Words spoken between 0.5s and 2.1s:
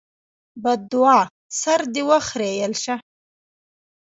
بدوعا: سر دې